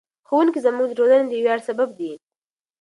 ښوونکي 0.27 0.59
زموږ 0.65 0.87
د 0.89 0.93
ټولنې 0.99 1.27
د 1.29 1.33
ویاړ 1.43 1.59
سبب 1.67 1.89
دي. 1.99 2.11